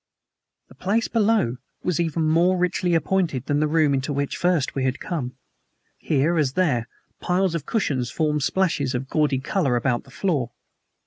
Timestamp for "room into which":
3.67-4.35